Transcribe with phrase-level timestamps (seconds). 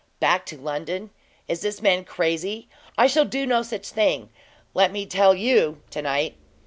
[0.19, 1.11] "Back to London?
[1.47, 2.67] Is the man crazy?
[2.97, 4.31] I shall do no such thing,
[4.73, 6.35] let me tell you, to night."